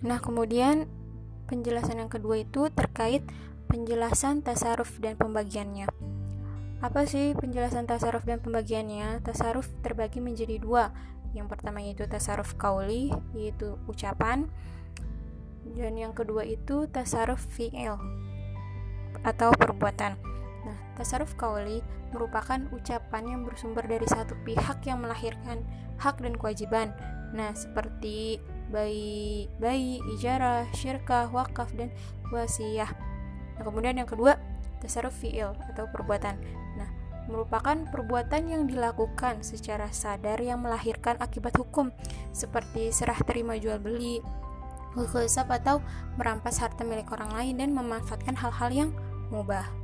Nah, 0.00 0.16
kemudian 0.16 0.88
penjelasan 1.44 2.00
yang 2.00 2.08
kedua 2.08 2.40
itu 2.40 2.72
terkait 2.72 3.20
penjelasan 3.68 4.40
tasaruf 4.40 4.96
dan 4.98 5.14
pembagiannya. 5.20 5.86
Apa 6.80 7.04
sih 7.04 7.36
penjelasan 7.36 7.84
tasaruf 7.84 8.24
dan 8.24 8.40
pembagiannya? 8.40 9.20
Tasaruf 9.20 9.68
terbagi 9.84 10.24
menjadi 10.24 10.56
dua. 10.56 10.88
Yang 11.36 11.52
pertama 11.52 11.84
itu 11.84 12.08
tasaruf 12.08 12.56
kauli, 12.56 13.12
yaitu 13.36 13.76
ucapan. 13.84 14.48
Dan 15.76 16.00
yang 16.00 16.16
kedua 16.16 16.48
itu 16.48 16.88
tasaruf 16.88 17.44
fi'il 17.52 17.94
atau 19.20 19.52
perbuatan. 19.52 20.29
Tasaruf 21.00 21.32
kauli 21.40 21.80
merupakan 22.12 22.60
ucapan 22.76 23.24
yang 23.24 23.40
bersumber 23.48 23.80
dari 23.88 24.04
satu 24.04 24.36
pihak 24.44 24.84
yang 24.84 25.00
melahirkan 25.00 25.64
hak 25.96 26.20
dan 26.20 26.36
kewajiban. 26.36 26.92
Nah, 27.32 27.56
seperti 27.56 28.36
bayi, 28.68 29.48
bayi, 29.56 30.04
ijarah, 30.12 30.68
syirkah, 30.76 31.32
wakaf, 31.32 31.72
dan 31.72 31.88
wasiyah. 32.28 32.92
Nah, 33.56 33.64
kemudian 33.64 33.96
yang 33.96 34.04
kedua, 34.04 34.36
tasarruf 34.84 35.16
fi'il 35.16 35.56
atau 35.72 35.88
perbuatan. 35.88 36.36
Nah, 36.76 36.92
merupakan 37.32 37.80
perbuatan 37.88 38.52
yang 38.52 38.68
dilakukan 38.68 39.40
secara 39.40 39.88
sadar 39.88 40.36
yang 40.36 40.60
melahirkan 40.60 41.16
akibat 41.16 41.56
hukum 41.56 41.96
seperti 42.36 42.92
serah 42.92 43.16
terima 43.24 43.56
jual 43.56 43.80
beli, 43.80 44.20
hukusab 44.92 45.48
atau 45.48 45.80
merampas 46.20 46.60
harta 46.60 46.84
milik 46.84 47.08
orang 47.08 47.32
lain 47.32 47.54
dan 47.56 47.70
memanfaatkan 47.72 48.36
hal-hal 48.36 48.68
yang 48.68 48.90
mubah. 49.32 49.79